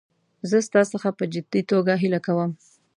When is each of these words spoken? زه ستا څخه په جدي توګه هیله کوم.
زه 0.49 0.57
ستا 0.67 0.81
څخه 0.91 1.09
په 1.17 1.23
جدي 1.33 1.61
توګه 1.71 1.93
هیله 2.01 2.19
کوم. 2.25 2.51